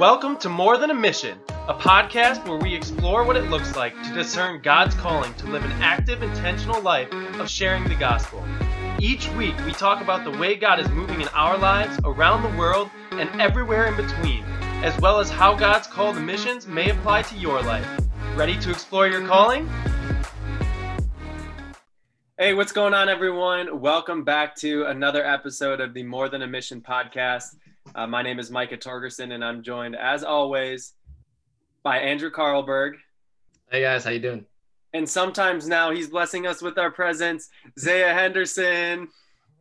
[0.00, 3.92] Welcome to More Than a Mission, a podcast where we explore what it looks like
[4.04, 8.42] to discern God's calling to live an active, intentional life of sharing the gospel.
[8.98, 12.58] Each week, we talk about the way God is moving in our lives, around the
[12.58, 14.42] world, and everywhere in between,
[14.82, 17.86] as well as how God's call to missions may apply to your life.
[18.34, 19.68] Ready to explore your calling?
[22.38, 23.82] Hey, what's going on, everyone?
[23.82, 27.56] Welcome back to another episode of the More Than a Mission podcast.
[27.94, 30.92] Uh, my name is Micah Torgerson, and I'm joined, as always,
[31.82, 32.94] by Andrew Carlberg.
[33.70, 34.46] Hey guys, how you doing?
[34.92, 39.08] And sometimes now he's blessing us with our presence, Zaya Henderson.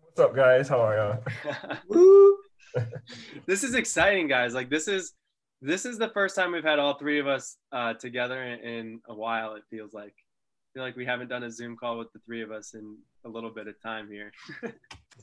[0.02, 0.68] What's up, guys?
[0.68, 1.22] How are
[1.90, 2.38] you?
[3.48, 4.54] this is exciting, guys.
[4.54, 5.14] Like this is
[5.62, 9.02] this is the first time we've had all three of us uh, together in, in
[9.10, 9.56] a while.
[9.56, 12.44] It feels like I feel like we haven't done a Zoom call with the three
[12.44, 14.32] of us in a little bit of time here.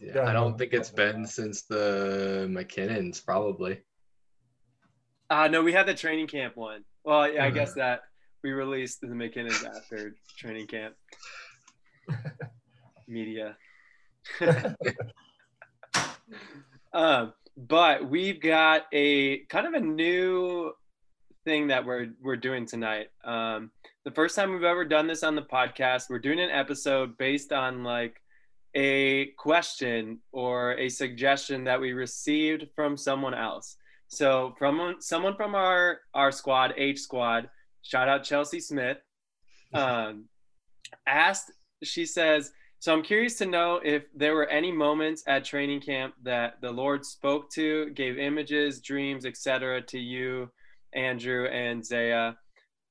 [0.00, 3.80] yeah, yeah, I don't think it's been since the McKinnons, probably.
[5.28, 6.84] Uh no, we had the training camp one.
[7.04, 8.02] Well, yeah, I guess that
[8.42, 10.94] we released the McKinnons after training camp.
[13.08, 13.56] Media.
[16.92, 20.72] um, but we've got a kind of a new
[21.44, 23.08] thing that we're we're doing tonight.
[23.24, 23.70] Um,
[24.04, 26.10] the first time we've ever done this on the podcast.
[26.10, 28.20] We're doing an episode based on like
[28.76, 33.76] a question or a suggestion that we received from someone else.
[34.08, 37.48] So from someone from our our squad, H squad,
[37.82, 38.98] shout out Chelsea Smith,
[39.72, 40.26] um,
[41.06, 41.50] asked.
[41.82, 46.14] She says, "So I'm curious to know if there were any moments at training camp
[46.22, 49.80] that the Lord spoke to, gave images, dreams, etc.
[49.82, 50.50] to you,
[50.92, 52.34] Andrew and Zaya.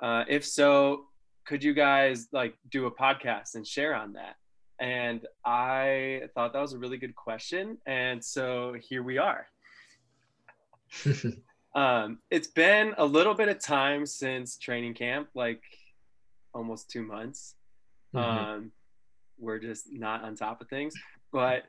[0.01, 1.05] Uh, if so,
[1.45, 4.35] could you guys like do a podcast and share on that?"
[4.79, 9.47] And I thought that was a really good question, and so here we are.
[11.75, 15.61] um, it's been a little bit of time since training camp, like
[16.53, 17.55] almost two months.
[18.13, 18.47] Mm-hmm.
[18.47, 18.71] Um,
[19.37, 20.93] we're just not on top of things,
[21.31, 21.65] but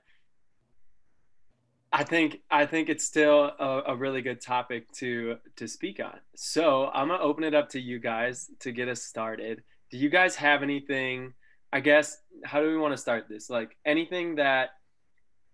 [1.93, 6.19] I think I think it's still a, a, really good topic to to speak on.
[6.35, 9.63] So I'm gonna open it up to you guys to get us started.
[9.91, 11.33] Do you guys have anything?
[11.77, 13.51] I guess how do we want to start this?
[13.51, 14.71] Like anything that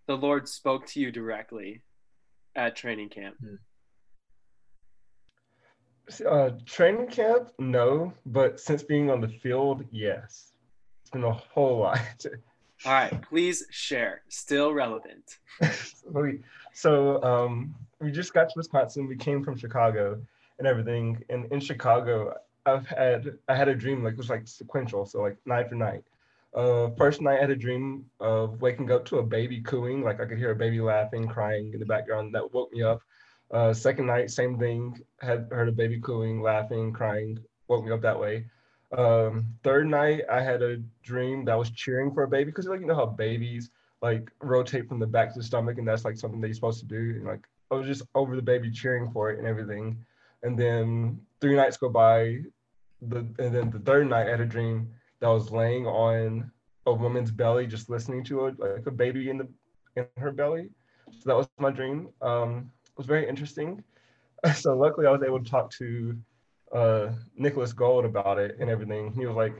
[0.06, 1.82] the Lord spoke to you directly
[2.54, 3.34] at training camp.
[3.40, 3.54] Hmm.
[6.24, 10.52] Uh, training camp, no, but since being on the field, yes.
[11.00, 11.98] It's been a whole lot.
[12.86, 14.22] All right, please share.
[14.28, 15.38] Still relevant.
[16.72, 19.08] so um, we just got to Wisconsin.
[19.08, 20.20] We came from Chicago
[20.58, 21.24] and everything.
[21.30, 25.20] And in Chicago, I've had I had a dream like it was like sequential, so
[25.20, 26.04] like night for night.
[26.54, 30.20] Uh, first night I had a dream of waking up to a baby cooing, like
[30.20, 32.34] I could hear a baby laughing, crying in the background.
[32.34, 33.00] That woke me up.
[33.50, 34.98] Uh, second night, same thing.
[35.20, 38.46] Had heard a baby cooing, laughing, crying, woke me up that way.
[38.96, 42.80] Um, third night, I had a dream that was cheering for a baby because like
[42.80, 43.70] you know how babies
[44.02, 46.80] like rotate from the back to the stomach, and that's like something that you're supposed
[46.80, 47.16] to do.
[47.16, 50.04] And like I was just over the baby cheering for it and everything.
[50.42, 52.40] And then three nights go by,
[53.00, 54.88] the and then the third night, I had a dream
[55.22, 56.50] that was laying on
[56.86, 59.48] a woman's belly, just listening to it, like a baby in the
[59.96, 60.68] in her belly.
[61.12, 62.08] So that was my dream.
[62.20, 63.82] Um, it was very interesting.
[64.56, 66.18] So luckily, I was able to talk to
[66.74, 69.12] uh, Nicholas Gold about it and everything.
[69.12, 69.54] He was like,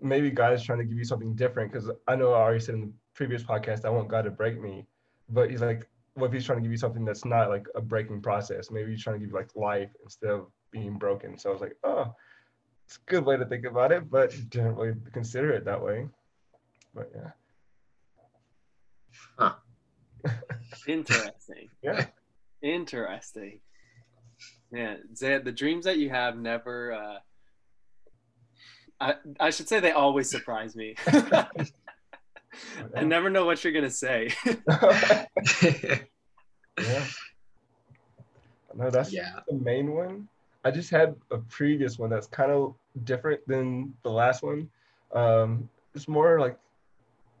[0.00, 2.74] maybe God is trying to give you something different because I know I already said
[2.74, 4.88] in the previous podcast I want God to break me,
[5.28, 7.80] but he's like, what if he's trying to give you something that's not like a
[7.80, 8.72] breaking process?
[8.72, 11.38] Maybe he's trying to give you like life instead of being broken.
[11.38, 12.12] So I was like, oh,
[12.92, 16.06] it's a good way to think about it, but didn't really consider it that way.
[16.94, 17.30] But yeah.
[19.38, 19.54] Huh.
[20.86, 21.70] Interesting.
[21.80, 22.04] yeah.
[22.60, 23.60] Interesting.
[24.70, 26.92] Yeah, Zed, the dreams that you have never.
[26.92, 27.18] Uh,
[29.00, 30.94] I I should say they always surprise me.
[31.06, 34.34] I never know what you're gonna say.
[34.78, 35.24] yeah.
[38.74, 39.40] No, that's yeah.
[39.48, 40.28] the main one.
[40.64, 42.74] I just had a previous one that's kind of
[43.04, 44.68] different than the last one.
[45.12, 46.56] Um, it's more like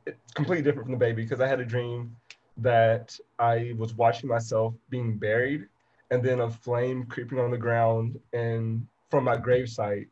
[0.06, 2.16] it's completely different from the baby because I had a dream
[2.58, 5.68] that I was watching myself being buried
[6.10, 10.08] and then a flame creeping on the ground and from my gravesite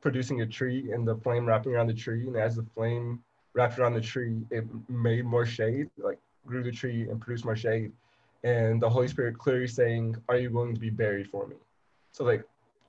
[0.00, 2.26] producing a tree and the flame wrapping around the tree.
[2.26, 3.22] And as the flame
[3.52, 7.56] wrapped around the tree it made more shade like grew the tree and produced more
[7.56, 7.92] shade.
[8.42, 11.56] And the holy spirit clearly saying are you willing to be buried for me?
[12.12, 12.44] So like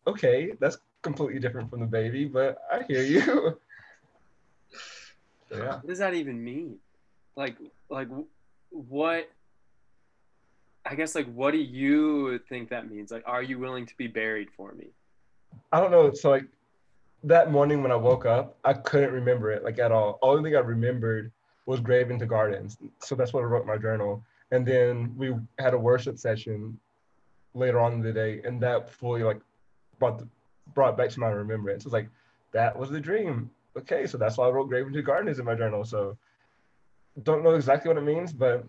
[0.07, 3.59] okay that's completely different from the baby but i hear you
[5.51, 6.77] yeah what does that even mean
[7.35, 7.57] like
[7.89, 8.07] like
[8.69, 9.29] what
[10.85, 13.11] I guess like what do you think that means?
[13.11, 14.87] Like, are you willing to be buried for me?
[15.71, 16.13] I don't know.
[16.13, 16.45] So like
[17.23, 20.19] that morning when I woke up, I couldn't remember it like at all.
[20.21, 21.31] Only thing I remembered
[21.65, 22.77] was Grave into Gardens.
[22.99, 24.23] So that's what I wrote in my journal.
[24.51, 26.79] And then we had a worship session
[27.55, 29.41] later on in the day, and that fully like
[29.99, 30.27] brought the,
[30.73, 31.83] brought back to my remembrance.
[31.83, 32.09] It was like
[32.51, 33.49] that was the dream.
[33.77, 35.83] Okay, so that's why I wrote Grave into Gardens in my journal.
[35.83, 36.17] So
[37.23, 38.65] don't know exactly what it means, but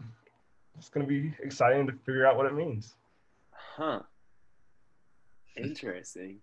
[0.79, 2.95] it's gonna be exciting to figure out what it means.
[3.53, 4.01] Huh.
[5.57, 6.39] Interesting.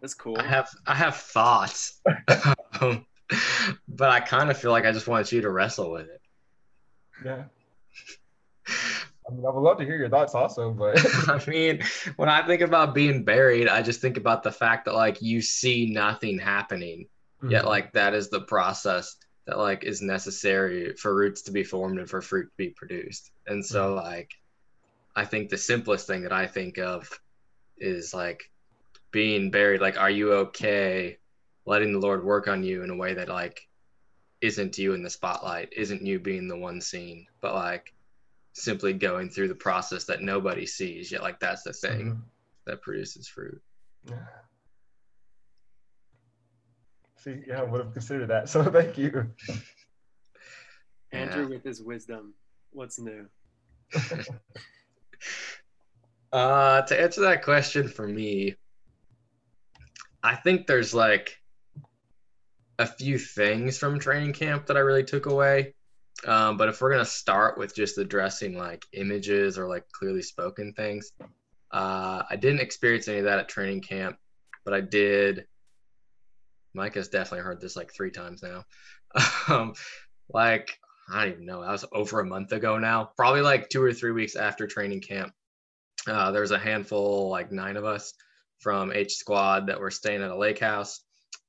[0.00, 0.38] That's cool.
[0.38, 2.00] I have I have thoughts,
[2.80, 3.04] um,
[3.88, 6.20] but I kind of feel like I just want you to wrestle with it.
[7.24, 7.44] Yeah.
[9.28, 10.98] I mean, I would love to hear your thoughts also, but
[11.28, 11.82] I mean,
[12.16, 15.40] when I think about being buried, I just think about the fact that like you
[15.40, 17.08] see nothing happening,
[17.46, 17.68] yet Mhm.
[17.68, 19.16] like that is the process
[19.46, 23.30] that like is necessary for roots to be formed and for fruit to be produced.
[23.46, 24.30] And so like
[25.16, 27.08] I think the simplest thing that I think of
[27.78, 28.42] is like
[29.12, 29.80] being buried.
[29.80, 31.18] Like, are you okay
[31.66, 33.60] letting the Lord work on you in a way that like
[34.40, 37.92] isn't you in the spotlight, isn't you being the one seen, but like
[38.54, 42.22] simply going through the process that nobody sees, yet like that's the thing Mhm.
[42.66, 43.60] that produces fruit.
[44.08, 44.26] Yeah.
[47.16, 48.48] See, yeah, I would have considered that.
[48.48, 49.30] So thank you.
[51.12, 51.48] Andrew Yeah.
[51.48, 52.34] with his wisdom.
[52.70, 53.28] What's new?
[56.32, 58.56] Uh, to answer that question for me,
[60.20, 61.40] I think there's like
[62.76, 65.76] a few things from training camp that I really took away.
[66.26, 70.72] Um, but if we're gonna start with just addressing like images or like clearly spoken
[70.72, 71.12] things,
[71.70, 74.16] uh, I didn't experience any of that at training camp,
[74.64, 75.46] but I did.
[76.72, 78.64] Mike has definitely heard this like three times now.
[79.48, 79.74] um,
[80.32, 80.78] like
[81.10, 81.60] I don't even know.
[81.60, 83.10] That was over a month ago now.
[83.16, 85.32] Probably like two or three weeks after training camp.
[86.06, 88.14] Uh, there was a handful, like nine of us
[88.58, 91.00] from H Squad that were staying at a lake house.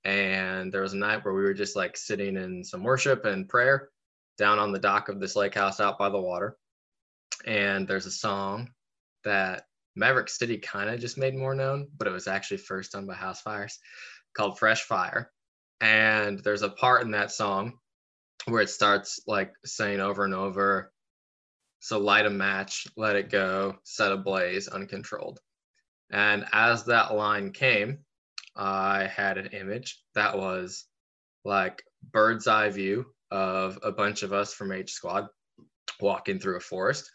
[0.04, 3.48] And there was a night where we were just like sitting in some worship and
[3.48, 3.90] prayer
[4.38, 6.58] down on the dock of this lake house out by the water.
[7.46, 8.72] And there's a song
[9.24, 9.66] that
[9.96, 13.16] Maverick City kind of just made more known, but it was actually first done by
[13.16, 13.78] Housefires
[14.36, 15.32] called Fresh Fire.
[15.82, 17.74] And there's a part in that song
[18.46, 20.92] where it starts like saying over and over,
[21.80, 25.40] so light a match, let it go, set ablaze, uncontrolled.
[26.12, 28.00] And as that line came,
[28.56, 30.86] I had an image that was
[31.44, 35.28] like bird's eye view of a bunch of us from H Squad
[36.00, 37.10] walking through a forest.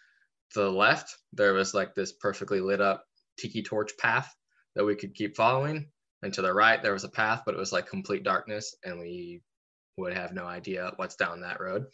[0.52, 3.04] To the left, there was like this perfectly lit up
[3.38, 4.32] tiki torch path
[4.74, 5.88] that we could keep following.
[6.22, 8.98] And to the right, there was a path, but it was like complete darkness, and
[8.98, 9.42] we
[9.96, 11.86] would have no idea what's down that road.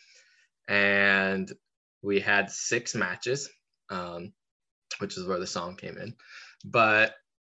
[0.68, 1.50] And
[2.02, 3.48] we had six matches,
[3.90, 4.32] um,
[4.98, 6.14] which is where the song came in.
[6.64, 7.14] But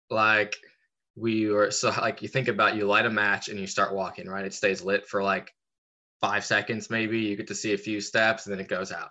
[0.09, 0.55] like
[1.15, 4.27] we were so like you think about you light a match and you start walking,
[4.27, 4.45] right?
[4.45, 5.51] It stays lit for like
[6.21, 7.19] five seconds, maybe.
[7.19, 9.09] You get to see a few steps and then it goes out.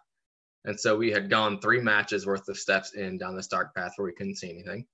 [0.64, 3.92] And so we had gone three matches worth of steps in down this dark path
[3.96, 4.86] where we couldn't see anything.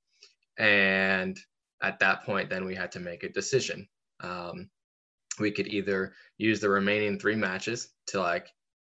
[0.59, 1.39] And
[1.83, 3.89] at that point, then we had to make a decision.
[4.21, 4.69] Um,
[5.41, 8.49] we could either use the remaining three matches to like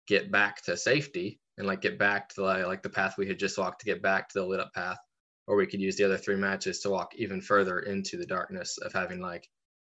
[0.07, 3.37] get back to safety and like get back to like, like the path we had
[3.37, 4.97] just walked to get back to the lit up path
[5.47, 8.77] or we could use the other three matches to walk even further into the darkness
[8.77, 9.49] of having like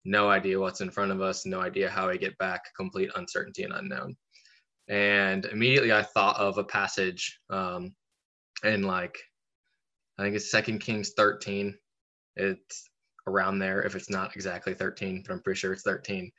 [0.06, 3.64] no idea what's in front of us no idea how we get back complete uncertainty
[3.64, 4.16] and unknown.
[4.88, 7.94] And immediately i thought of a passage um
[8.64, 9.18] in like
[10.18, 11.76] i think it's second kings 13
[12.36, 12.90] it's
[13.28, 16.32] around there if it's not exactly 13 but i'm pretty sure it's 13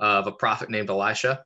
[0.00, 1.44] of a prophet named elisha.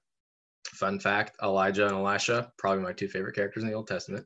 [0.68, 4.24] Fun fact elijah and elisha probably my two favorite characters in the old testament.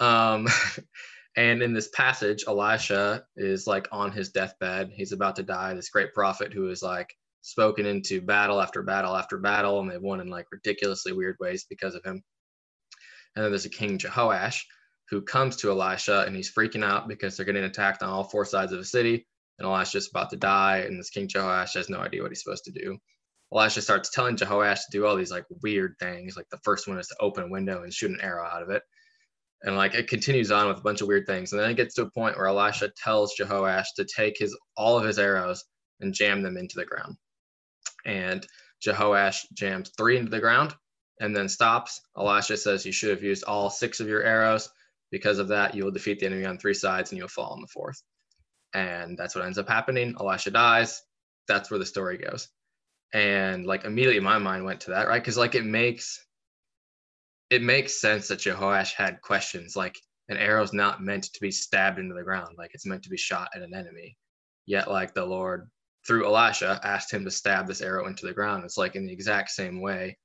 [0.00, 0.48] Um
[1.36, 5.90] and in this passage elisha is like on his deathbed he's about to die this
[5.90, 10.20] great prophet who is like spoken into battle after battle after battle and they've won
[10.20, 12.22] in like ridiculously weird ways because of him
[13.36, 14.62] and then there's a king jehoash
[15.10, 18.44] who comes to elisha and he's freaking out because they're getting attacked on all four
[18.44, 19.26] sides of the city
[19.58, 22.64] and elisha's about to die and this king jehoash has no idea what he's supposed
[22.64, 22.98] to do
[23.52, 26.36] Elisha starts telling Jehoash to do all these like weird things.
[26.36, 28.70] Like the first one is to open a window and shoot an arrow out of
[28.70, 28.82] it.
[29.64, 31.52] And like it continues on with a bunch of weird things.
[31.52, 34.98] And then it gets to a point where Elisha tells Jehoash to take his all
[34.98, 35.64] of his arrows
[36.00, 37.16] and jam them into the ground.
[38.04, 38.46] And
[38.84, 40.74] Jehoash jams three into the ground
[41.20, 42.00] and then stops.
[42.16, 44.68] Elisha says you should have used all six of your arrows.
[45.10, 47.60] Because of that, you will defeat the enemy on three sides and you'll fall on
[47.60, 48.02] the fourth.
[48.74, 50.16] And that's what ends up happening.
[50.20, 51.02] Elisha dies.
[51.48, 52.48] That's where the story goes
[53.14, 56.26] and like immediately my mind went to that right because like it makes
[57.50, 59.98] it makes sense that jehoash had questions like
[60.28, 62.56] an arrow's not meant to be stabbed into the ground.
[62.56, 64.16] Like it's meant to be shot at an enemy.
[64.66, 65.68] Yet, like the Lord
[66.06, 68.64] through Elisha asked him to stab this arrow into the ground.
[68.64, 70.16] It's like in the exact same way.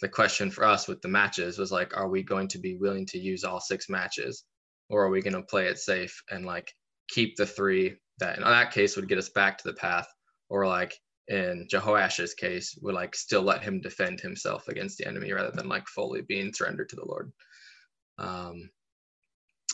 [0.00, 3.06] The question for us with the matches was like, are we going to be willing
[3.06, 4.44] to use all six matches?
[4.90, 6.72] Or are we going to play it safe and like
[7.08, 10.06] keep the three that in that case would get us back to the path?
[10.48, 10.94] Or like
[11.28, 15.68] in Jehoash's case, would like still let him defend himself against the enemy rather than
[15.68, 17.32] like fully being surrendered to the Lord.
[18.18, 18.70] Um,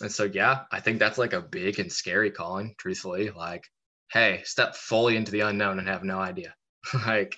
[0.01, 3.31] and so yeah, I think that's like a big and scary calling, truthfully.
[3.31, 3.65] Like
[4.13, 6.55] hey, step fully into the unknown and have no idea.
[7.07, 7.37] like,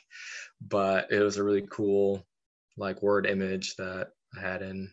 [0.60, 2.26] but it was a really cool
[2.76, 4.90] like word image that I had in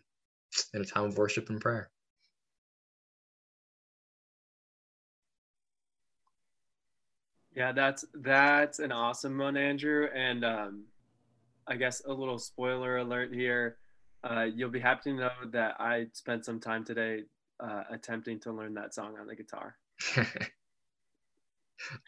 [0.74, 1.90] in a time of worship and prayer.
[7.56, 10.08] Yeah, that's that's an awesome one, Andrew.
[10.16, 10.84] And um,
[11.68, 13.78] I guess a little spoiler alert here.
[14.24, 17.24] Uh, you'll be happy to know that I spent some time today
[17.60, 19.76] uh, attempting to learn that song on the guitar.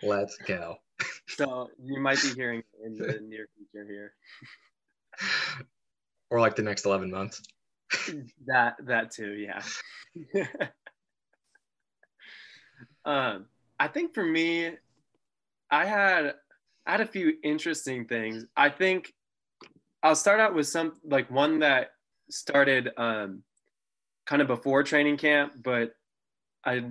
[0.04, 0.78] Let's go.
[1.26, 4.14] So you might be hearing in the near future here.
[6.30, 7.42] Or like the next 11 months.
[8.46, 9.62] That that too, yeah.
[13.06, 13.46] um,
[13.80, 14.72] I think for me,
[15.74, 16.36] I had
[16.86, 18.46] I had a few interesting things.
[18.56, 19.12] I think
[20.04, 21.94] I'll start out with some like one that
[22.30, 23.42] started um,
[24.28, 25.96] kind of before training camp, but
[26.64, 26.84] I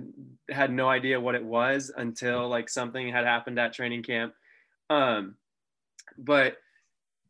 [0.49, 4.33] had no idea what it was until like something had happened at training camp.
[4.89, 5.37] Um,
[6.17, 6.57] but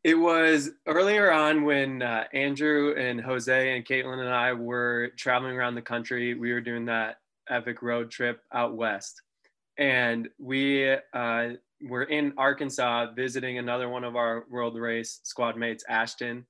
[0.03, 5.55] it was earlier on when uh, Andrew and Jose and Caitlin and I were traveling
[5.55, 6.33] around the country.
[6.33, 7.17] We were doing that
[7.47, 9.21] epic road trip out west.
[9.77, 11.49] And we uh,
[11.81, 16.45] were in Arkansas visiting another one of our world race squad mates, Ashton.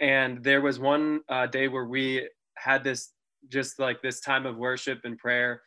[0.00, 3.10] And there was one uh, day where we had this
[3.48, 5.62] just like this time of worship and prayer.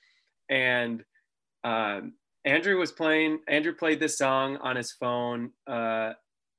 [0.50, 1.03] And
[1.63, 2.13] um,
[2.46, 5.51] Andrew was playing, Andrew played this song on his phone.
[5.67, 6.13] Uh,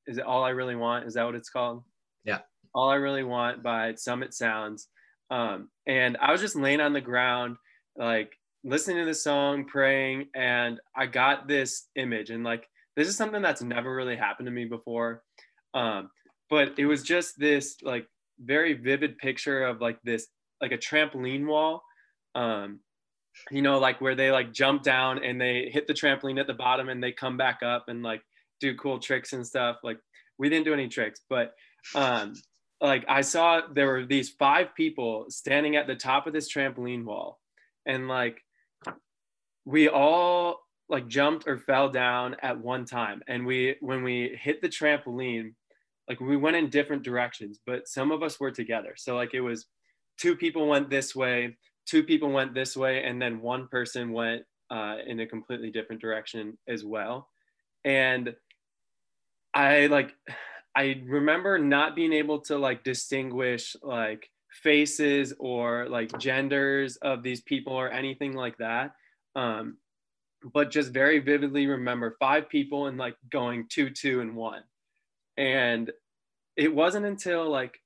[0.06, 1.06] is it All I Really Want?
[1.06, 1.84] Is that what it's called?
[2.24, 2.40] Yeah.
[2.74, 4.88] All I Really Want by Summit Sounds.
[5.30, 7.56] Um, and I was just laying on the ground,
[7.96, 8.32] like
[8.64, 12.30] listening to the song, praying, and I got this image.
[12.30, 15.22] And like, this is something that's never really happened to me before.
[15.74, 16.10] Um,
[16.52, 18.06] but it was just this like
[18.38, 20.26] very vivid picture of like this
[20.60, 21.82] like a trampoline wall
[22.34, 22.78] um
[23.50, 26.52] you know like where they like jump down and they hit the trampoline at the
[26.52, 28.20] bottom and they come back up and like
[28.60, 29.98] do cool tricks and stuff like
[30.38, 31.52] we didn't do any tricks but
[31.94, 32.34] um
[32.82, 37.04] like i saw there were these five people standing at the top of this trampoline
[37.04, 37.40] wall
[37.86, 38.42] and like
[39.64, 44.60] we all like jumped or fell down at one time and we when we hit
[44.60, 45.54] the trampoline
[46.08, 49.40] like we went in different directions but some of us were together so like it
[49.40, 49.66] was
[50.18, 54.42] two people went this way, two people went this way, and then one person went
[54.70, 57.28] uh, in a completely different direction as well.
[57.84, 58.34] And
[59.54, 60.14] I like,
[60.76, 64.30] I remember not being able to like distinguish like
[64.62, 68.92] faces or like genders of these people or anything like that.
[69.34, 69.78] Um,
[70.52, 74.62] but just very vividly remember five people and like going two, two, and one.
[75.36, 75.90] And
[76.56, 77.78] it wasn't until like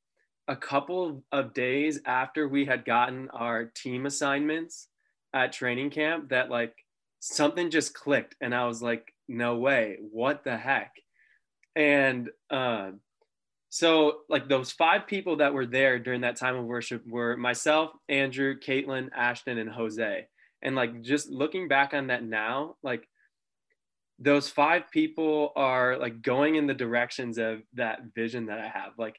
[0.49, 4.89] a couple of days after we had gotten our team assignments
[5.35, 6.75] at training camp that like
[7.21, 10.93] something just clicked and I was like, no way, what the heck?
[11.75, 12.93] And uh,
[13.69, 17.91] so like those five people that were there during that time of worship were myself,
[18.09, 20.27] Andrew, Caitlin, Ashton, and Jose.
[20.63, 23.09] And like just looking back on that now, like
[24.19, 28.93] those five people are like going in the directions of that vision that I have.
[28.99, 29.17] Like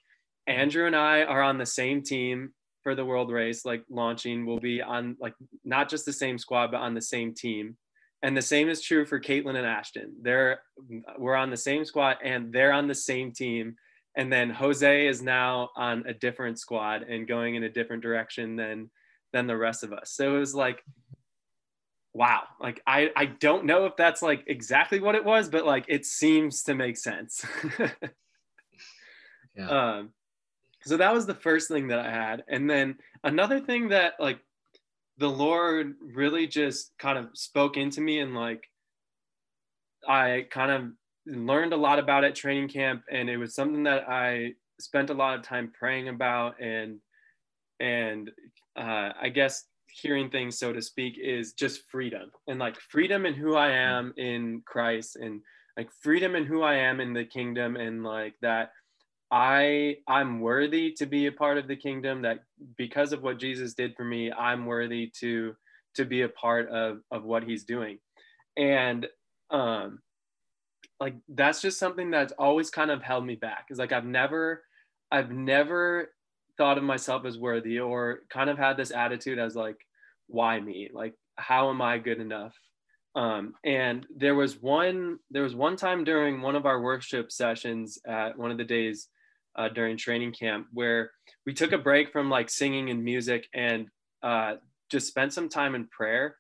[0.48, 2.54] Andrew and I are on the same team
[2.84, 4.46] for the world race, like launching.
[4.46, 7.78] We'll be on like not just the same squad, but on the same team.
[8.24, 10.14] And the same is true for Caitlin and Ashton.
[10.22, 10.62] They're
[11.20, 13.76] we're on the same squad and they're on the same team.
[14.16, 18.56] And then Jose is now on a different squad and going in a different direction
[18.56, 18.90] than
[19.34, 20.12] than the rest of us.
[20.14, 20.82] So it was like,
[22.18, 22.44] wow.
[22.60, 26.04] Like I I don't know if that's like exactly what it was, but like it
[26.06, 27.46] seems to make sense.
[29.56, 29.70] yeah.
[29.70, 30.10] Um
[30.84, 32.44] so that was the first thing that I had.
[32.48, 34.40] And then another thing that like
[35.20, 38.68] the Lord really just kind of spoke into me and like
[40.08, 40.92] I kind of
[41.28, 45.14] learned a lot about at training camp and it was something that I spent a
[45.14, 47.00] lot of time praying about and
[47.80, 48.32] and
[48.76, 49.66] uh, I guess
[50.02, 54.14] hearing things so to speak is just freedom and like freedom in who I am
[54.18, 55.42] in Christ and
[55.76, 58.72] like freedom in who I am in the kingdom and like that
[59.32, 62.40] I I'm worthy to be a part of the kingdom that
[62.78, 65.56] because of what Jesus did for me, I'm worthy to
[65.96, 68.00] to be a part of of what he's doing.
[68.56, 69.08] And
[69.52, 70.00] um
[71.00, 73.66] like that's just something that's always kind of held me back.
[73.70, 74.64] Is like I've never
[75.12, 76.14] I've never
[76.58, 79.78] thought of myself as worthy or kind of had this attitude as like
[80.28, 80.90] why me?
[80.94, 82.54] Like how am I good enough?
[83.16, 87.98] Um, and there was one there was one time during one of our worship sessions
[88.08, 89.08] at one of the days
[89.56, 91.12] uh, during training camp where
[91.46, 93.88] we took a break from like singing and music and
[94.22, 94.56] uh,
[94.90, 96.36] just spent some time in prayer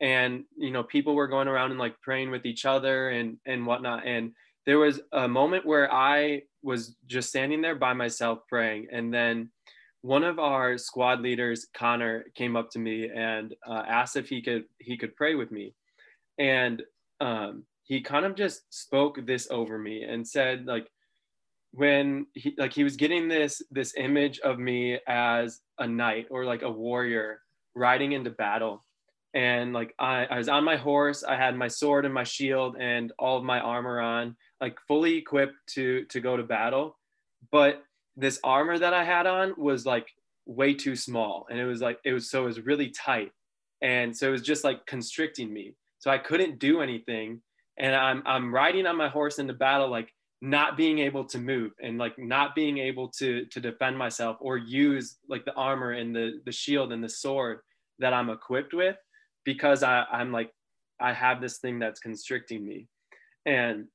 [0.00, 3.66] and you know people were going around and like praying with each other and and
[3.66, 4.32] whatnot and
[4.66, 9.50] there was a moment where i was just standing there by myself praying and then
[10.02, 14.42] one of our squad leaders connor came up to me and uh, asked if he
[14.42, 15.74] could he could pray with me.
[16.38, 16.82] And
[17.20, 20.88] um, he kind of just spoke this over me and said like
[21.70, 26.44] when he like he was getting this this image of me as a knight or
[26.44, 27.40] like a warrior
[27.74, 28.84] riding into battle.
[29.34, 32.76] And like I, I was on my horse i had my sword and my shield
[32.78, 36.98] and all of my armor on like fully equipped to to go to battle.
[37.52, 37.84] But
[38.16, 40.06] this armor that i had on was like
[40.46, 43.30] way too small and it was like it was so it was really tight
[43.80, 45.74] and so it was just like constricting me.
[45.98, 47.40] So i couldn't do anything
[47.78, 51.70] and i'm i'm riding on my horse into battle like not being able to move
[51.80, 56.14] and like not being able to to defend myself or use like the armor and
[56.14, 57.60] the the shield and the sword
[58.00, 58.96] that I'm equipped with
[59.44, 60.50] because I I'm like
[61.00, 62.88] I have this thing that's constricting me.
[63.46, 63.86] And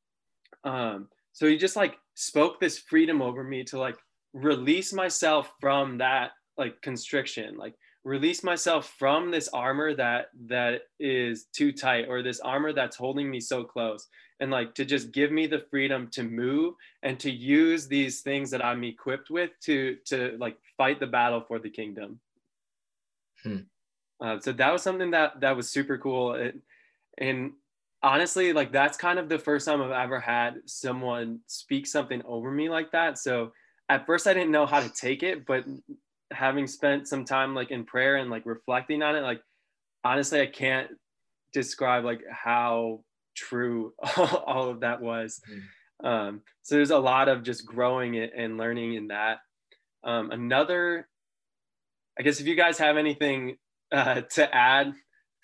[0.64, 3.98] um so he just like spoke this freedom over me to like
[4.38, 11.46] release myself from that like constriction like release myself from this armor that that is
[11.54, 14.08] too tight or this armor that's holding me so close
[14.40, 18.52] and like to just give me the freedom to move and to use these things
[18.52, 22.20] that I'm equipped with to to like fight the battle for the kingdom.
[23.44, 23.58] Hmm.
[24.22, 26.36] Uh, so that was something that that was super cool.
[26.36, 26.56] It,
[27.18, 27.54] and
[28.04, 32.52] honestly, like that's kind of the first time I've ever had someone speak something over
[32.52, 33.18] me like that.
[33.18, 33.52] So
[33.90, 35.66] at first I didn't know how to take it, but
[36.32, 39.42] having spent some time like in prayer and like reflecting on it, like
[40.04, 40.90] honestly, I can't
[41.54, 43.04] describe like how
[43.36, 45.42] true all of that was.
[45.50, 45.62] Mm.
[46.08, 49.40] Um, so there's a lot of just growing it and learning in that.
[50.04, 51.08] Um, another,
[52.20, 53.58] I guess, if you guys have anything
[53.92, 54.94] uh, to add,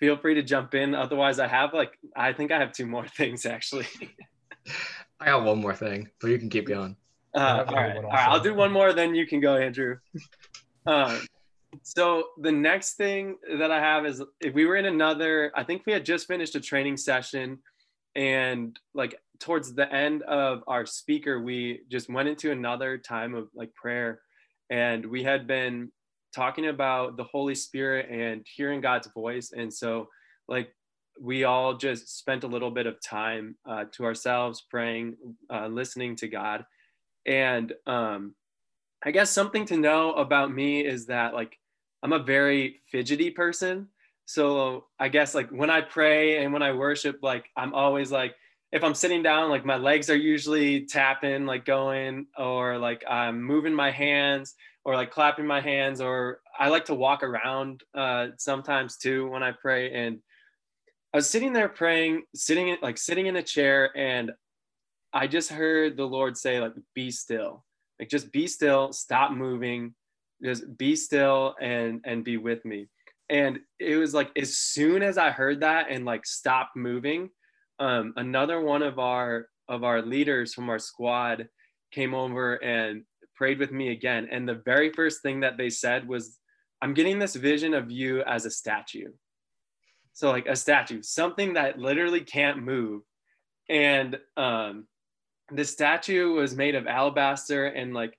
[0.00, 0.94] feel free to jump in.
[0.94, 3.86] Otherwise, I have like, I think I have two more things actually.
[5.20, 6.96] I got one more thing, but you can keep going.
[7.34, 8.28] Uh, all right, all right.
[8.28, 9.98] I'll do one more, then you can go, Andrew.
[10.86, 11.18] Uh,
[11.82, 15.82] so the next thing that I have is if we were in another, I think
[15.86, 17.58] we had just finished a training session
[18.14, 23.48] and like towards the end of our speaker we just went into another time of
[23.54, 24.20] like prayer
[24.70, 25.90] and we had been
[26.34, 30.08] talking about the holy spirit and hearing god's voice and so
[30.48, 30.74] like
[31.20, 35.16] we all just spent a little bit of time uh, to ourselves praying
[35.52, 36.64] uh, listening to god
[37.26, 38.34] and um,
[39.04, 41.58] i guess something to know about me is that like
[42.02, 43.88] i'm a very fidgety person.
[44.26, 48.34] So i guess like when i pray and when i worship like i'm always like
[48.72, 53.42] if i'm sitting down like my legs are usually tapping like going or like i'm
[53.42, 58.28] moving my hands or like clapping my hands or i like to walk around uh,
[58.38, 59.92] sometimes too when i pray.
[59.92, 60.20] And
[61.12, 64.32] i was sitting there praying sitting in like sitting in a chair and
[65.14, 67.64] i just heard the lord say like be still.
[67.98, 69.94] Like just be still stop moving
[70.42, 72.88] just be still and and be with me.
[73.30, 77.30] And it was like as soon as i heard that and like stop moving
[77.78, 81.48] um, another one of our of our leaders from our squad
[81.92, 84.28] came over and prayed with me again.
[84.30, 86.38] And the very first thing that they said was
[86.82, 89.10] i'm getting this vision of you as a statue.
[90.12, 93.02] So like a statue something that literally can't move.
[93.68, 94.86] And um
[95.52, 98.18] the statue was made of alabaster and like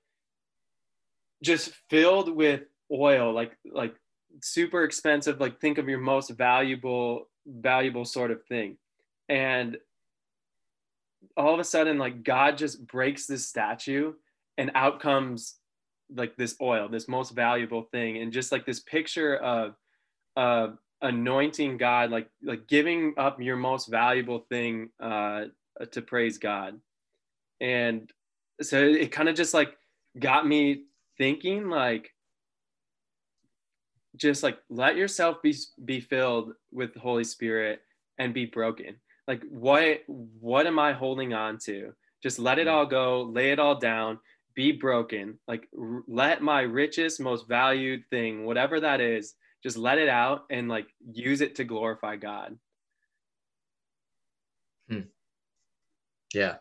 [1.43, 2.61] just filled with
[2.91, 3.95] oil like like
[4.41, 8.77] super expensive like think of your most valuable valuable sort of thing.
[9.29, 9.77] And
[11.37, 14.13] all of a sudden like god just breaks this statue
[14.57, 15.55] and out comes
[16.15, 18.17] like this oil this most valuable thing.
[18.17, 19.75] And just like this picture of
[20.37, 20.67] uh
[21.01, 25.45] anointing god like like giving up your most valuable thing uh
[25.91, 26.79] to praise god
[27.61, 28.11] and
[28.61, 29.75] so it kind of just like
[30.19, 30.83] got me
[31.17, 32.11] thinking like
[34.15, 37.81] just like let yourself be be filled with the holy spirit
[38.17, 38.95] and be broken
[39.27, 41.91] like what what am i holding on to
[42.23, 42.71] just let it mm.
[42.71, 44.17] all go lay it all down
[44.55, 45.37] be broken.
[45.47, 50.43] Like r- let my richest, most valued thing, whatever that is, just let it out
[50.49, 52.57] and like use it to glorify God.
[56.33, 56.55] Yeah.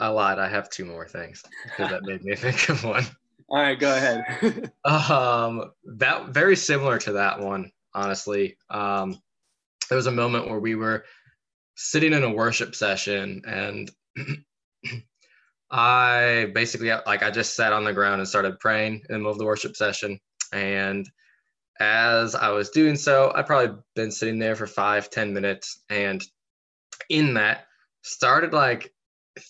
[0.00, 0.38] I lied.
[0.38, 3.04] I have two more things because that made me think of one.
[3.48, 4.72] All right, go ahead.
[4.84, 8.56] Um, that very similar to that one, honestly.
[8.70, 9.20] Um,
[9.88, 11.04] there was a moment where we were
[11.76, 13.90] sitting in a worship session, and
[15.70, 19.32] I basically like I just sat on the ground and started praying in the middle
[19.32, 20.18] of the worship session.
[20.52, 21.08] And
[21.78, 26.24] as I was doing so, I'd probably been sitting there for five, ten minutes, and
[27.08, 27.66] in that
[28.02, 28.92] started like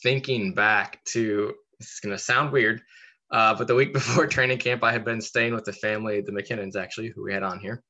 [0.03, 2.83] thinking back to this is gonna sound weird,
[3.31, 6.33] uh, but the week before training camp, I had been staying with the family, the
[6.33, 7.83] McKinnons actually, who we had on here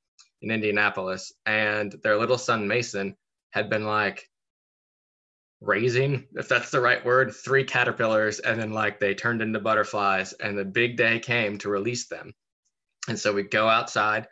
[0.42, 3.16] in Indianapolis, and their little son Mason
[3.50, 4.26] had been like
[5.60, 10.32] raising, if that's the right word, three caterpillars, and then like they turned into butterflies,
[10.34, 12.32] and the big day came to release them.
[13.08, 14.26] And so we go outside.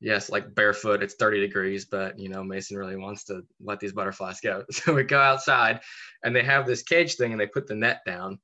[0.00, 3.92] Yes, like barefoot, it's 30 degrees, but you know, Mason really wants to let these
[3.92, 4.64] butterflies go.
[4.72, 5.80] So we go outside
[6.24, 8.38] and they have this cage thing and they put the net down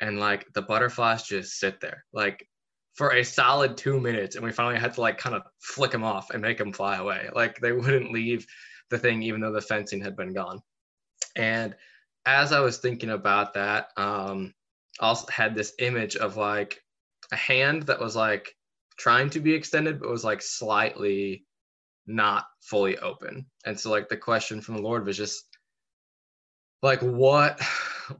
[0.00, 2.46] and like the butterflies just sit there like
[2.94, 6.04] for a solid two minutes and we finally had to like kind of flick them
[6.04, 8.46] off and make them fly away like they wouldn't leave
[8.88, 10.60] the thing even though the fencing had been gone
[11.36, 11.76] and
[12.26, 14.52] as i was thinking about that um
[15.00, 16.82] I also had this image of like
[17.32, 18.54] a hand that was like
[19.00, 21.46] trying to be extended but was like slightly
[22.06, 23.46] not fully open.
[23.64, 25.44] And so like the question from the lord was just
[26.82, 27.60] like what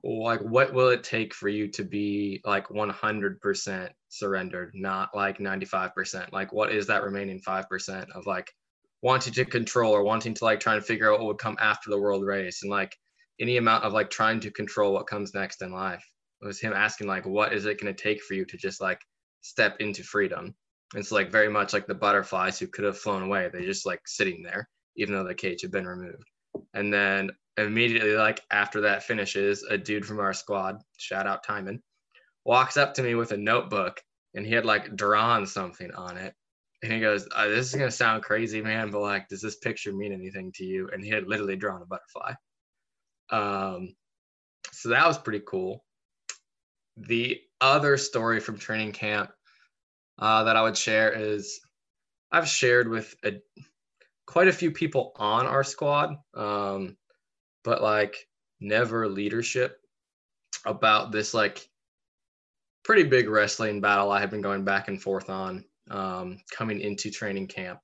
[0.05, 6.33] like what will it take for you to be like 100% surrendered not like 95%
[6.33, 8.51] like what is that remaining 5% of like
[9.03, 11.91] wanting to control or wanting to like try and figure out what would come after
[11.91, 12.97] the world race and like
[13.41, 16.05] any amount of like trying to control what comes next in life?
[16.43, 18.81] It was him asking like what is it going to take for you to just
[18.81, 19.01] like
[19.41, 20.55] step into freedom
[21.03, 23.49] so like very much like the butterflies who could have flown away.
[23.53, 26.25] They're just like sitting there even though the cage had been removed.
[26.75, 31.83] And then immediately like after that finishes a dude from our squad shout out timon
[32.45, 34.01] walks up to me with a notebook
[34.35, 36.35] and he had like drawn something on it.
[36.83, 39.57] And he goes uh, this is going to sound crazy man but like does this
[39.57, 40.91] picture mean anything to you?
[40.93, 42.33] And he had literally drawn a butterfly.
[43.31, 43.95] Um
[44.73, 45.85] so that was pretty cool.
[46.97, 49.31] The other story from training camp
[50.21, 51.61] uh, that i would share is
[52.33, 53.41] i've shared with a,
[54.27, 56.97] quite a few people on our squad um,
[57.65, 58.29] but like
[58.61, 59.79] never leadership
[60.67, 61.69] about this like
[62.85, 67.11] pretty big wrestling battle I had been going back and forth on um, coming into
[67.11, 67.81] training camp.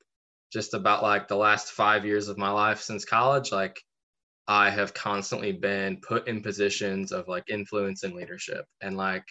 [0.53, 3.81] Just about like the last five years of my life since college, like
[4.49, 8.65] I have constantly been put in positions of like influence and leadership.
[8.81, 9.25] And like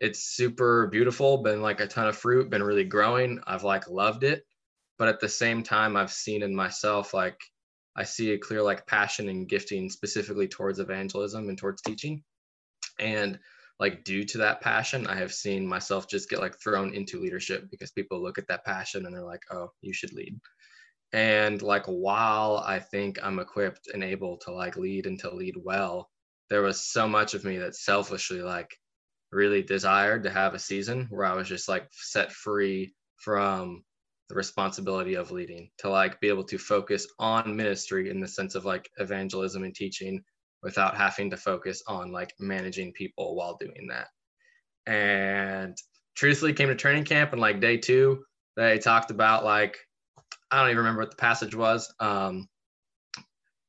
[0.00, 3.40] it's super beautiful, been like a ton of fruit, been really growing.
[3.46, 4.44] I've like loved it.
[4.98, 7.38] But at the same time, I've seen in myself like
[7.96, 12.22] I see a clear like passion and gifting specifically towards evangelism and towards teaching.
[13.00, 13.38] And
[13.80, 17.68] like due to that passion, I have seen myself just get like thrown into leadership
[17.70, 20.38] because people look at that passion and they're like, oh, you should lead.
[21.12, 25.54] And like while I think I'm equipped and able to like lead and to lead
[25.62, 26.10] well,
[26.50, 28.76] there was so much of me that selfishly like
[29.30, 33.84] really desired to have a season where I was just like set free from
[34.28, 38.54] the responsibility of leading to like be able to focus on ministry in the sense
[38.54, 40.22] of like evangelism and teaching
[40.62, 44.08] without having to focus on like managing people while doing that.
[44.90, 45.76] And
[46.14, 48.24] truthfully came to training camp and like day two
[48.56, 49.78] they talked about like
[50.50, 52.48] i don't even remember what the passage was um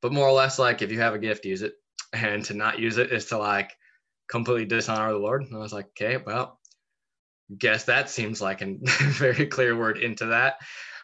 [0.02, 1.74] but more or less like if you have a gift use it.
[2.12, 3.70] And to not use it is to like
[4.30, 6.60] completely dishonor the lord and i was like okay well
[7.58, 10.56] guess that seems like a very clear word into that.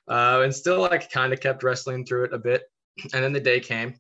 [0.08, 2.62] Uh, and still like kind of kept wrestling through it a bit.
[3.12, 3.94] And then the day came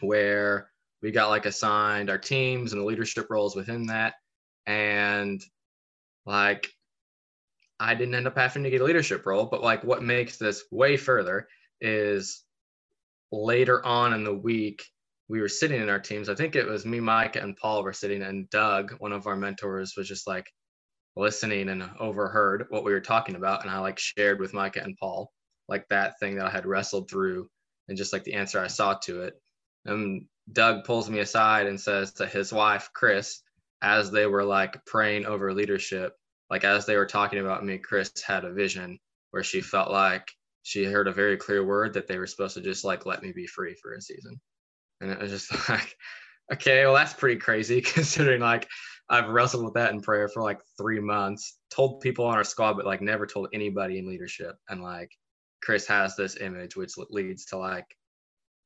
[0.00, 4.14] where we got like assigned our teams and the leadership roles within that.
[4.66, 5.42] And
[6.26, 6.68] like
[7.80, 10.64] I didn't end up having to get a leadership role, but like what makes this
[10.70, 11.48] way further
[11.80, 12.44] is
[13.32, 14.84] later on in the week,
[15.28, 16.28] we were sitting in our teams.
[16.28, 19.36] I think it was me, Micah, and Paul were sitting, and Doug, one of our
[19.36, 20.46] mentors, was just like,
[21.18, 24.96] listening and overheard what we were talking about and I like shared with Micah and
[24.96, 25.32] Paul
[25.68, 27.48] like that thing that I had wrestled through
[27.88, 29.34] and just like the answer I saw to it.
[29.84, 33.42] And Doug pulls me aside and says to his wife, Chris,
[33.82, 36.14] as they were like praying over leadership,
[36.50, 38.98] like as they were talking about me, Chris had a vision
[39.32, 40.26] where she felt like
[40.62, 43.32] she heard a very clear word that they were supposed to just like let me
[43.32, 44.40] be free for a season.
[45.00, 45.96] And it was just like,
[46.52, 48.68] okay, well, that's pretty crazy considering like
[49.10, 51.58] I've wrestled with that in prayer for like three months.
[51.70, 54.56] Told people on our squad, but like never told anybody in leadership.
[54.68, 55.10] And like
[55.62, 57.86] Chris has this image, which leads to like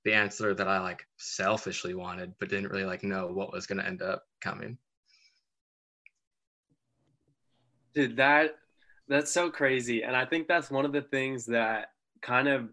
[0.05, 3.79] the answer that I like selfishly wanted, but didn't really like know what was going
[3.79, 4.79] to end up coming.
[7.95, 8.57] Dude, that
[9.09, 11.89] that's so crazy, and I think that's one of the things that
[12.23, 12.71] kind of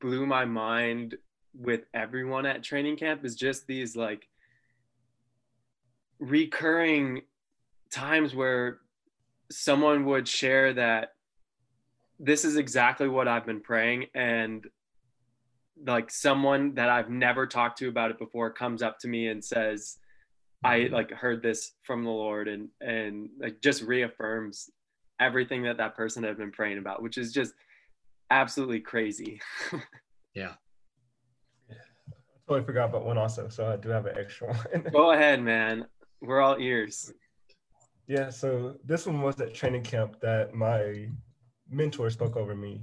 [0.00, 1.16] blew my mind
[1.54, 4.28] with everyone at training camp is just these like
[6.18, 7.22] recurring
[7.90, 8.78] times where
[9.50, 11.14] someone would share that
[12.18, 14.66] this is exactly what I've been praying and
[15.86, 19.42] like someone that I've never talked to about it before comes up to me and
[19.42, 19.96] says
[20.62, 20.94] I mm-hmm.
[20.94, 24.68] like heard this from the Lord and and like just reaffirms
[25.18, 27.54] everything that that person had been praying about which is just
[28.30, 29.40] absolutely crazy.
[30.34, 30.54] yeah.
[32.50, 34.82] I totally forgot about one also, so I do have an extra one.
[34.90, 35.86] Go ahead, man.
[36.20, 37.12] We're all ears.
[38.08, 41.06] Yeah, so this one was at training camp that my
[41.70, 42.80] mentor spoke over me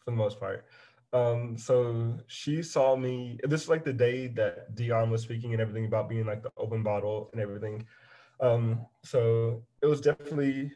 [0.00, 0.66] for the most part.
[1.12, 3.38] Um, so she saw me.
[3.44, 6.50] This is like the day that Dion was speaking and everything about being like the
[6.56, 7.86] open bottle and everything.
[8.40, 10.72] Um, so it was definitely,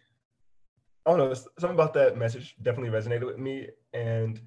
[1.04, 3.70] I don't know, something about that message definitely resonated with me.
[3.92, 4.40] And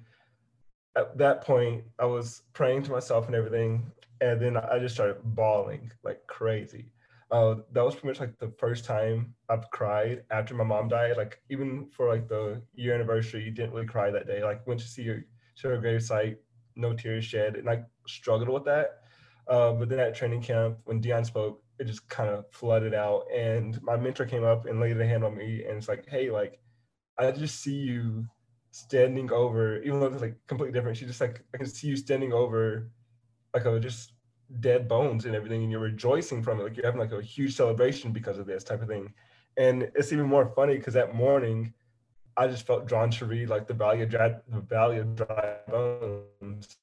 [0.96, 5.16] at that point, I was praying to myself and everything, and then I just started
[5.24, 6.92] bawling like crazy
[7.34, 11.16] uh, that was pretty much like the first time I've cried after my mom died.
[11.16, 14.42] Like even for like the year anniversary, you didn't really cry that day.
[14.42, 15.24] Like went to see her,
[15.56, 16.38] to her grave site,
[16.76, 19.00] no tears shed, and I struggled with that.
[19.48, 23.24] Uh, but then at training camp, when Dion spoke, it just kind of flooded out.
[23.34, 26.30] And my mentor came up and laid a hand on me, and it's like, hey,
[26.30, 26.60] like
[27.18, 28.26] I just see you
[28.74, 30.96] standing over, even though it's like completely different.
[30.96, 32.90] She just like I can see you standing over,
[33.54, 34.14] like a just
[34.60, 37.56] dead bones and everything and you're rejoicing from it like you're having like a huge
[37.56, 39.12] celebration because of this type of thing.
[39.56, 41.72] And it's even more funny because that morning
[42.36, 45.56] i just felt drawn to read like the valley of dry, the valley of dry
[45.68, 46.76] bones.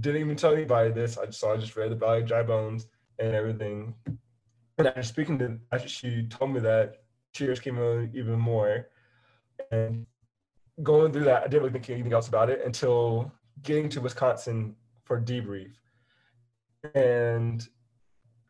[0.00, 1.18] Didn't even tell anybody this.
[1.18, 2.86] I just saw i just read the valley of dry bones
[3.18, 3.94] and everything.
[4.78, 7.02] And after speaking to after she told me that
[7.34, 8.88] tears came in even more
[9.70, 10.06] and
[10.82, 14.76] going through that i didn't really think anything else about it until getting to wisconsin
[15.06, 15.72] for debrief.
[16.94, 17.66] And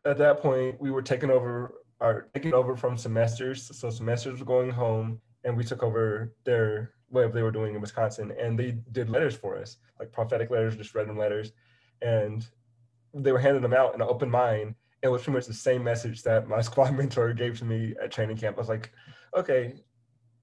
[0.05, 3.71] at that point, we were taking over our taking over from semesters.
[3.77, 7.79] So semesters were going home, and we took over their what they were doing in
[7.79, 11.53] Wisconsin, and they did letters for us, like prophetic letters, just them letters,
[12.01, 12.45] and
[13.13, 14.75] they were handing them out in an open mind.
[15.01, 18.11] It was pretty much the same message that my squad mentor gave to me at
[18.11, 18.57] training camp.
[18.57, 18.91] I was like,
[19.37, 19.75] okay,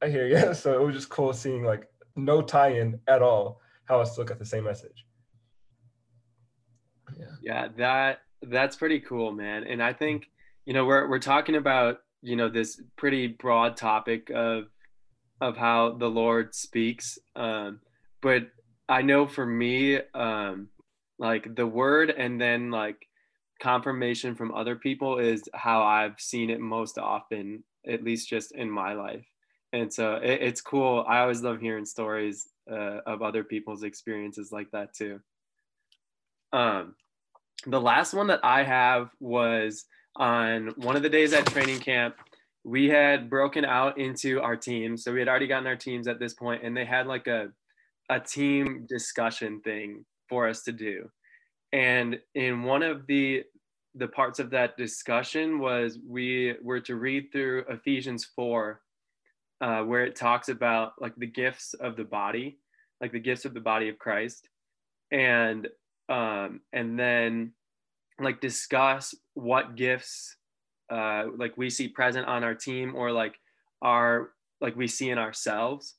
[0.04, 0.54] I hear you.
[0.62, 4.38] So it was just cool seeing like no tie-in at all, how I still got
[4.38, 5.04] the same message
[7.18, 7.26] yeah.
[7.42, 10.30] yeah that that's pretty cool man and i think
[10.66, 14.64] you know we're, we're talking about you know this pretty broad topic of
[15.40, 17.80] of how the lord speaks um
[18.22, 18.48] but
[18.88, 20.68] i know for me um
[21.18, 23.06] like the word and then like
[23.60, 28.70] confirmation from other people is how i've seen it most often at least just in
[28.70, 29.26] my life
[29.74, 34.50] and so it, it's cool i always love hearing stories uh, of other people's experiences
[34.50, 35.20] like that too
[36.54, 36.94] um,
[37.66, 42.14] the last one that I have was on one of the days at training camp.
[42.62, 45.02] We had broken out into our teams.
[45.02, 47.48] So we had already gotten our teams at this point, and they had like a,
[48.08, 51.10] a team discussion thing for us to do.
[51.72, 53.44] And in one of the
[53.96, 58.80] the parts of that discussion was we were to read through Ephesians 4,
[59.64, 62.58] uh, where it talks about like the gifts of the body,
[63.00, 64.50] like the gifts of the body of Christ.
[65.10, 65.66] And
[66.10, 67.52] um, and then
[68.20, 70.36] like discuss what gifts
[70.90, 73.40] uh, like we see present on our team or like
[73.80, 75.94] our like we see in ourselves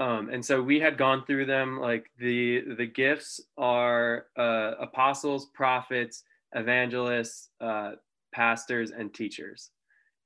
[0.00, 5.46] um, and so we had gone through them like the the gifts are uh, apostles
[5.54, 7.92] prophets evangelists uh,
[8.34, 9.70] pastors and teachers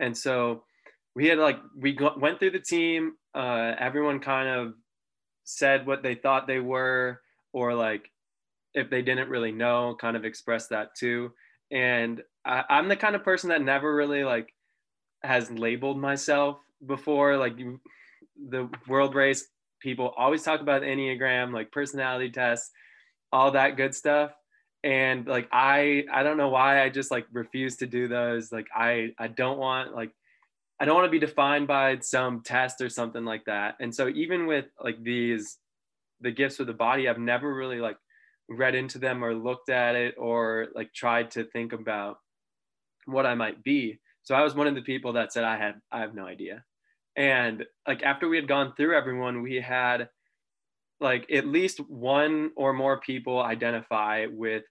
[0.00, 0.64] and so
[1.14, 4.74] we had like we went through the team uh, everyone kind of
[5.44, 7.20] said what they thought they were
[7.52, 8.10] or like
[8.74, 11.32] if they didn't really know, kind of expressed that too.
[11.70, 14.52] And I, I'm the kind of person that never really like
[15.22, 17.36] has labeled myself before.
[17.36, 17.56] Like
[18.48, 19.48] the world race
[19.80, 22.70] people always talk about Enneagram, like personality tests,
[23.32, 24.32] all that good stuff.
[24.82, 28.50] And like I I don't know why I just like refuse to do those.
[28.50, 30.12] Like I I don't want like
[30.80, 33.76] I don't want to be defined by some test or something like that.
[33.80, 35.58] And so even with like these
[36.22, 37.96] the gifts of the body, I've never really like
[38.48, 42.18] read into them or looked at it or like tried to think about
[43.04, 44.00] what I might be.
[44.22, 46.64] So I was one of the people that said I had I have no idea.
[47.14, 50.08] And like after we had gone through everyone, we had
[50.98, 54.64] like at least one or more people identify with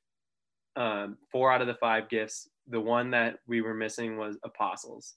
[0.76, 2.50] um, four out of the five gifts.
[2.68, 5.16] The one that we were missing was apostles.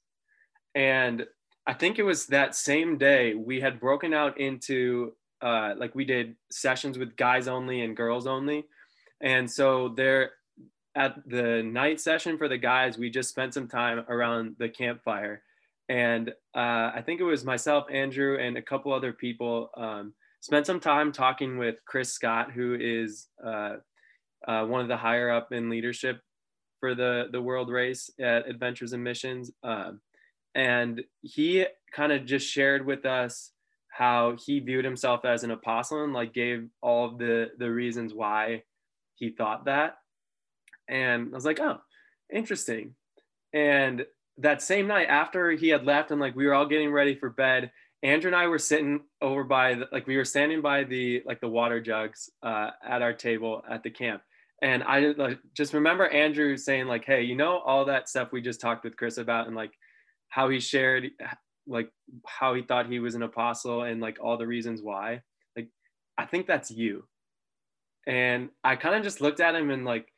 [0.75, 1.27] And
[1.67, 6.05] I think it was that same day we had broken out into uh, like we
[6.05, 8.65] did sessions with guys only and girls only.
[9.21, 10.33] And so there
[10.95, 15.43] at the night session for the guys, we just spent some time around the campfire.
[15.89, 20.67] And uh, I think it was myself, Andrew, and a couple other people um, spent
[20.67, 23.77] some time talking with Chris Scott, who is uh,
[24.47, 26.21] uh, one of the higher up in leadership
[26.81, 29.51] for the, the world race at Adventures in Missions.
[29.63, 30.01] Um,
[30.55, 33.53] and he kind of just shared with us
[33.93, 38.15] how he viewed himself as an apostle and like gave all of the the reasons
[38.15, 38.63] why
[39.17, 39.97] he thought that.
[40.89, 41.79] And i was like oh
[42.33, 42.95] interesting.
[43.53, 44.07] And
[44.39, 47.29] that same night after he had left and like we were all getting ready for
[47.29, 47.71] bed
[48.03, 51.41] andrew and i were sitting over by the, like we were standing by the like
[51.43, 54.23] the water jugs uh, at our table at the camp.
[54.63, 58.41] And i like, just remember andrew saying like hey you know all that stuff we
[58.41, 59.73] just talked with chris about and like
[60.33, 61.11] how he shared
[61.67, 61.91] like
[62.27, 65.21] how he thought he was an apostle and like all the reasons why.
[65.55, 65.69] Like
[66.17, 67.05] i think that's you.
[68.07, 70.09] And i kind of just looked at him and like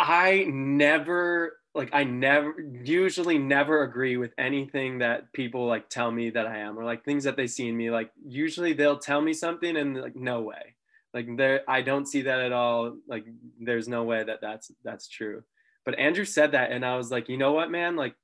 [0.00, 6.30] i never like i never usually never agree with anything that people like tell me
[6.30, 7.90] that i am or like things that they see in me.
[7.90, 10.74] Like usually they'll tell me something and like no way.
[11.14, 12.96] Like there i don't see that at all.
[13.06, 13.26] Like
[13.60, 15.44] there's no way that that's that's true
[15.86, 18.14] but andrew said that and i was like you know what man like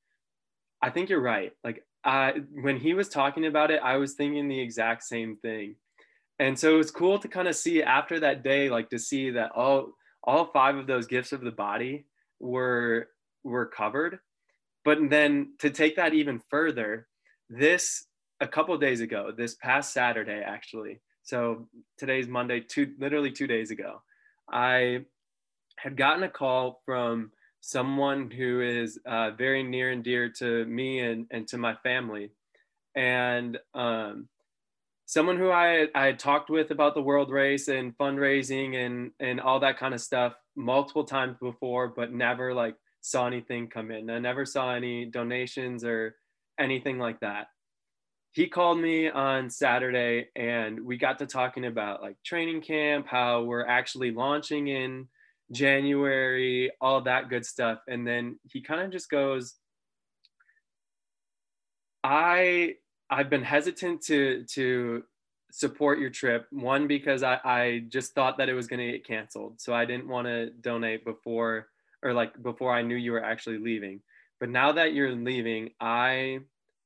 [0.82, 1.52] I think you're right.
[1.62, 5.76] Like I, when he was talking about it, I was thinking the exact same thing.
[6.40, 9.30] And so it was cool to kind of see after that day, like to see
[9.30, 9.92] that all
[10.24, 12.06] all five of those gifts of the body
[12.40, 13.08] were
[13.44, 14.18] were covered.
[14.84, 17.06] But then to take that even further,
[17.48, 18.06] this
[18.40, 21.00] a couple days ago, this past Saturday actually.
[21.22, 24.02] So today's Monday, two literally two days ago,
[24.50, 25.04] I
[25.76, 27.30] had gotten a call from
[27.62, 32.30] someone who is uh, very near and dear to me and, and to my family.
[32.96, 34.28] And um,
[35.06, 39.40] someone who I, I had talked with about the world race and fundraising and, and
[39.40, 44.10] all that kind of stuff multiple times before, but never like saw anything come in.
[44.10, 46.16] I never saw any donations or
[46.58, 47.46] anything like that.
[48.32, 53.42] He called me on Saturday and we got to talking about like training camp, how
[53.42, 55.06] we're actually launching in
[55.52, 57.80] January, all that good stuff.
[57.86, 59.54] And then he kind of just goes,
[62.02, 62.76] I
[63.10, 65.04] I've been hesitant to to
[65.52, 66.46] support your trip.
[66.50, 69.60] One, because I, I just thought that it was gonna get canceled.
[69.60, 71.68] So I didn't want to donate before
[72.02, 74.00] or like before I knew you were actually leaving.
[74.40, 76.40] But now that you're leaving, I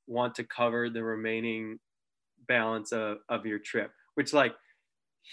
[0.06, 1.78] want to cover the remaining
[2.46, 4.54] balance of, of your trip, which like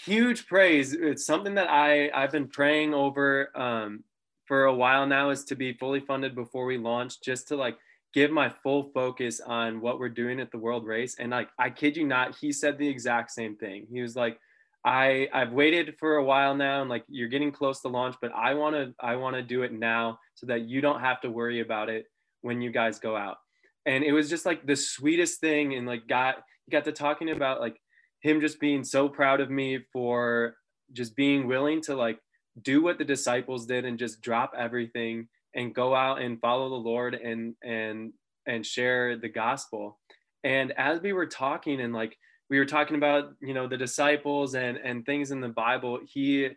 [0.06, 0.93] huge praise.
[0.93, 4.03] It's something that I I've been praying over um,
[4.45, 7.77] for a while now is to be fully funded before we launch, just to like
[8.13, 11.15] give my full focus on what we're doing at the World Race.
[11.19, 13.88] And like I kid you not, he said the exact same thing.
[13.91, 14.38] He was like,
[14.86, 18.32] I I've waited for a while now, and like you're getting close to launch, but
[18.34, 21.29] I want to I want to do it now so that you don't have to
[21.29, 22.06] worry about it
[22.41, 23.38] when you guys go out.
[23.86, 27.62] And it was just like the sweetest thing, and like got got to talking about
[27.62, 27.77] like
[28.23, 30.55] him just being so proud of me for
[30.93, 32.19] just being willing to like
[32.62, 36.75] do what the disciples did and just drop everything and go out and follow the
[36.75, 38.13] Lord and and
[38.47, 39.99] and share the gospel.
[40.43, 42.17] And as we were talking and like
[42.49, 46.49] we were talking about, you know, the disciples and and things in the Bible, he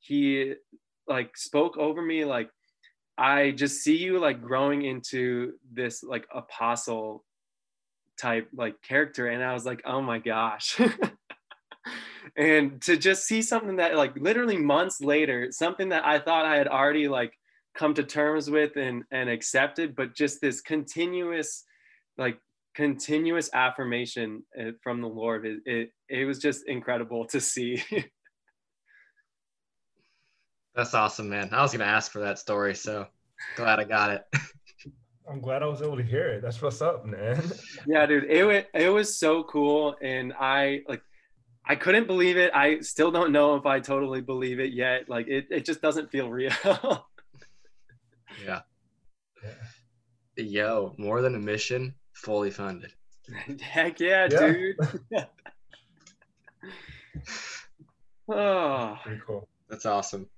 [0.00, 0.54] he
[1.08, 2.50] like spoke over me like
[3.16, 7.24] I just see you like growing into this like apostle
[8.16, 10.80] type like character and i was like oh my gosh
[12.36, 16.56] and to just see something that like literally months later something that i thought i
[16.56, 17.32] had already like
[17.74, 21.64] come to terms with and and accepted but just this continuous
[22.18, 22.38] like
[22.74, 27.82] continuous affirmation uh, from the lord it, it, it was just incredible to see
[30.74, 33.06] that's awesome man i was gonna ask for that story so
[33.56, 34.24] glad i got it
[35.26, 36.42] I'm glad I was able to hear it.
[36.42, 37.42] That's what's up, man.
[37.86, 41.00] Yeah, dude, it was, it was so cool, and I like,
[41.66, 42.52] I couldn't believe it.
[42.54, 45.08] I still don't know if I totally believe it yet.
[45.08, 46.52] Like, it, it just doesn't feel real.
[48.44, 48.60] yeah.
[49.42, 49.50] yeah.
[50.36, 52.92] Yo, more than a mission, fully funded.
[53.60, 54.38] Heck yeah, yeah.
[54.38, 54.76] dude.
[58.28, 59.48] oh, pretty cool.
[59.68, 60.28] That's awesome.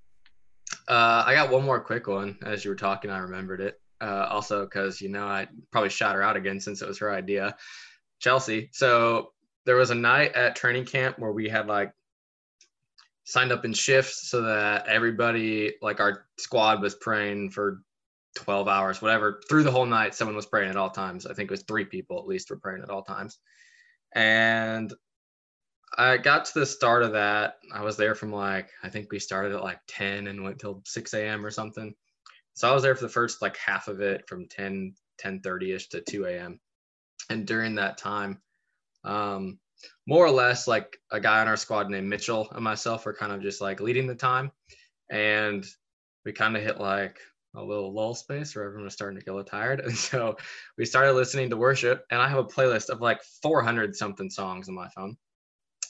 [0.87, 2.39] Uh, I got one more quick one.
[2.45, 3.81] As you were talking, I remembered it.
[4.01, 7.13] Uh, also, because you know I probably shot her out again since it was her
[7.13, 7.57] idea.
[8.21, 8.69] Chelsea.
[8.73, 9.33] So
[9.67, 11.93] there was a night at training camp where we had like
[13.25, 17.83] signed up in shifts so that everybody, like our squad, was praying for
[18.37, 20.15] 12 hours, whatever, through the whole night.
[20.15, 21.27] Someone was praying at all times.
[21.27, 23.39] I think it was three people at least were praying at all times.
[24.15, 24.95] And
[25.99, 27.55] I got to the start of that.
[27.75, 30.83] I was there from like, I think we started at like 10 and went till
[30.87, 31.45] 6 a.m.
[31.45, 31.93] or something.
[32.55, 35.73] So I was there for the first like half of it from 10, 10 30
[35.73, 36.61] ish to 2 a.m.
[37.31, 38.41] And during that time,
[39.07, 39.59] um,
[40.07, 43.33] more or less like a guy on our squad named Mitchell and myself were kind
[43.33, 44.51] of just like leading the time.
[45.11, 45.65] And
[46.25, 47.19] we kind of hit like
[47.55, 49.81] a little lull space where everyone was starting to get a little tired.
[49.85, 50.37] And so
[50.77, 52.05] we started listening to worship.
[52.11, 55.17] And I have a playlist of like 400 something songs on my phone.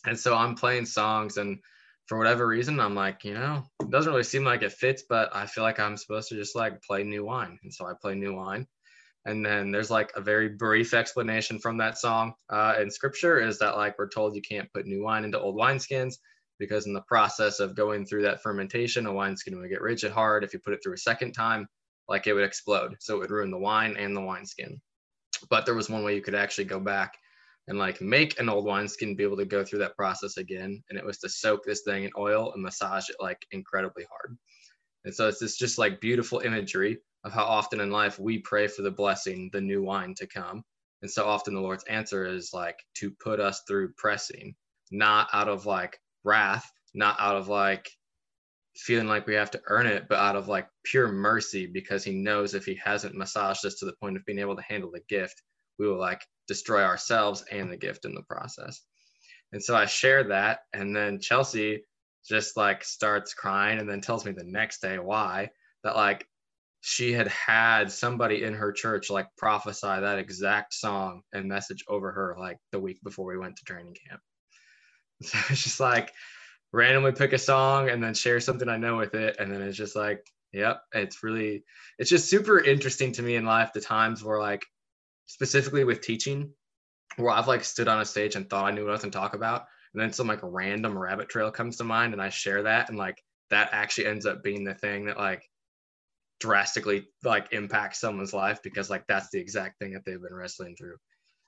[0.06, 1.36] And so I'm playing songs.
[1.36, 1.58] And
[2.06, 5.34] for whatever reason, I'm like, you know, it doesn't really seem like it fits, but
[5.34, 7.58] I feel like I'm supposed to just like play new wine.
[7.62, 8.66] And so I play new wine.
[9.26, 13.58] And then there's like a very brief explanation from that song uh, in scripture is
[13.58, 16.14] that like we're told you can't put new wine into old wineskins
[16.60, 20.44] because in the process of going through that fermentation, a wineskin would get rigid hard.
[20.44, 21.66] If you put it through a second time,
[22.08, 22.94] like it would explode.
[23.00, 24.80] So it would ruin the wine and the wineskin.
[25.50, 27.18] But there was one way you could actually go back
[27.66, 30.84] and like make an old wineskin be able to go through that process again.
[30.88, 34.38] And it was to soak this thing in oil and massage it like incredibly hard.
[35.04, 38.68] And so it's this just like beautiful imagery of how often in life we pray
[38.68, 40.62] for the blessing, the new wine to come.
[41.02, 44.54] And so often the Lord's answer is like to put us through pressing,
[44.92, 47.90] not out of like wrath, not out of like
[48.76, 52.12] feeling like we have to earn it, but out of like pure mercy because he
[52.14, 55.02] knows if he hasn't massaged us to the point of being able to handle the
[55.08, 55.42] gift,
[55.80, 58.82] we will like destroy ourselves and the gift in the process.
[59.52, 60.60] And so I share that.
[60.72, 61.82] And then Chelsea
[62.24, 65.50] just like starts crying and then tells me the next day why
[65.82, 66.24] that like
[66.88, 72.12] she had had somebody in her church like prophesy that exact song and message over
[72.12, 74.20] her like the week before we went to training camp.
[75.22, 76.12] So it's just like
[76.72, 79.38] randomly pick a song and then share something I know with it.
[79.40, 81.64] And then it's just like, yep, it's really,
[81.98, 84.64] it's just super interesting to me in life, the times where like,
[85.24, 86.52] specifically with teaching,
[87.16, 89.10] where I've like stood on a stage and thought I knew what I was going
[89.10, 89.64] to talk about.
[89.92, 92.90] And then some like random rabbit trail comes to mind and I share that.
[92.90, 93.20] And like,
[93.50, 95.42] that actually ends up being the thing that like
[96.38, 100.76] drastically like impact someone's life because like that's the exact thing that they've been wrestling
[100.76, 100.96] through.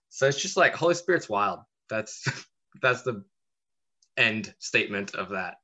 [0.08, 1.60] So it's just like Holy Spirit's wild.
[1.90, 2.26] That's
[2.82, 3.24] that's the
[4.16, 5.56] end statement of that.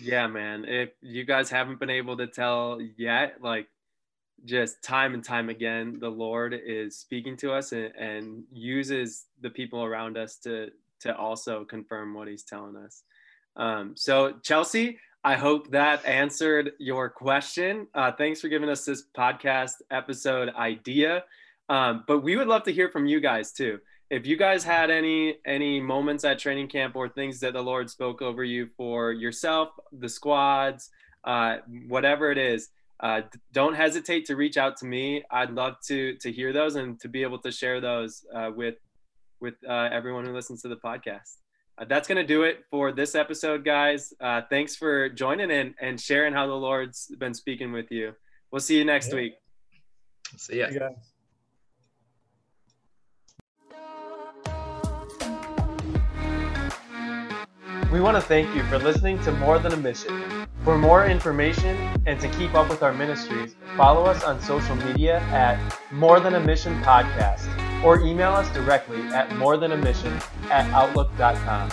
[0.00, 0.64] Yeah, man.
[0.66, 3.66] If you guys haven't been able to tell yet, like
[4.44, 9.50] just time and time again, the Lord is speaking to us and, and uses the
[9.50, 10.68] people around us to
[11.00, 13.02] to also confirm what He's telling us.
[13.56, 17.86] Um, so Chelsea, I hope that answered your question.
[17.94, 21.24] Uh, thanks for giving us this podcast episode idea.
[21.68, 23.80] Um, but we would love to hear from you guys too.
[24.08, 27.90] If you guys had any any moments at training camp or things that the Lord
[27.90, 30.88] spoke over you for yourself, the squads,
[31.24, 33.20] uh, whatever it is, uh,
[33.52, 35.22] don't hesitate to reach out to me.
[35.30, 38.76] I'd love to to hear those and to be able to share those uh, with
[39.38, 41.36] with uh, everyone who listens to the podcast
[41.88, 44.12] that's going to do it for this episode, guys.
[44.20, 48.12] Uh, thanks for joining in and sharing how the Lord's been speaking with you.
[48.50, 49.14] We'll see you next yeah.
[49.14, 49.32] week.
[50.36, 50.68] See ya.
[50.70, 50.88] Yeah.
[57.90, 60.46] We want to thank you for listening to More Than a Mission.
[60.64, 65.20] For more information and to keep up with our ministries, follow us on social media
[65.30, 65.58] at
[65.90, 70.12] More Than a Mission Podcast or email us directly at more than a mission
[70.50, 71.70] at outlook.com.